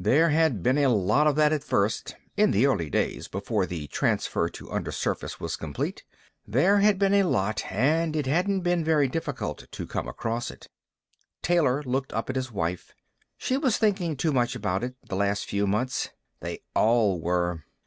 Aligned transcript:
There 0.00 0.30
had 0.30 0.62
been 0.62 0.78
a 0.78 0.88
lot 0.88 1.26
of 1.26 1.36
that 1.36 1.52
at 1.52 1.62
first, 1.62 2.16
in 2.34 2.50
the 2.50 2.64
early 2.66 2.88
days 2.88 3.28
before 3.28 3.66
the 3.66 3.88
transfer 3.88 4.48
to 4.48 4.70
undersurface 4.72 5.38
was 5.38 5.54
complete. 5.54 6.02
There 6.48 6.78
had 6.78 6.98
been 6.98 7.12
a 7.12 7.24
lot, 7.24 7.62
and 7.70 8.16
it 8.16 8.24
hadn't 8.24 8.62
been 8.62 8.82
very 8.82 9.06
difficult 9.06 9.66
to 9.70 9.86
come 9.86 10.08
across 10.08 10.50
it. 10.50 10.70
Taylor 11.42 11.82
looked 11.82 12.14
up 12.14 12.30
at 12.30 12.36
his 12.36 12.50
wife. 12.50 12.94
She 13.36 13.58
was 13.58 13.76
thinking 13.76 14.16
too 14.16 14.32
much 14.32 14.56
about 14.56 14.82
it, 14.82 14.94
the 15.06 15.14
last 15.16 15.44
few 15.44 15.66
months. 15.66 16.08
They 16.40 16.60
all 16.74 17.20
were. 17.20 17.62